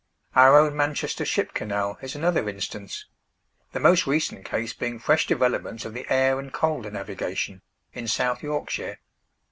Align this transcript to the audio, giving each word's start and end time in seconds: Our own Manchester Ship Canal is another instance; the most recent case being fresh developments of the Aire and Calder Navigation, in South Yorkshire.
Our 0.35 0.57
own 0.57 0.75
Manchester 0.75 1.25
Ship 1.25 1.53
Canal 1.53 1.99
is 2.01 2.15
another 2.15 2.49
instance; 2.49 3.05
the 3.71 3.79
most 3.79 4.07
recent 4.07 4.45
case 4.45 4.73
being 4.73 4.97
fresh 4.97 5.27
developments 5.27 5.85
of 5.85 5.93
the 5.93 6.07
Aire 6.09 6.39
and 6.39 6.51
Calder 6.51 6.89
Navigation, 6.89 7.61
in 7.93 8.07
South 8.07 8.41
Yorkshire. 8.41 8.97